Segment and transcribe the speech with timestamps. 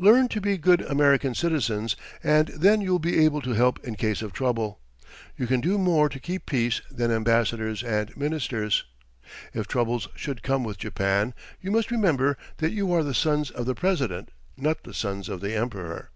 [0.00, 1.94] Learn to be good American citizens,
[2.24, 4.80] and then you will be able to help in case of trouble.
[5.36, 8.82] You can do more to keep peace than ambassadors and ministers....
[9.54, 13.66] If trouble should come with Japan, you must remember that you are the sons of
[13.66, 16.10] the President, not the sons of the Emperor."